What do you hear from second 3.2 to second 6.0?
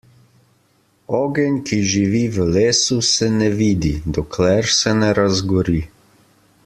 ne vidi, dokler se ne razgori.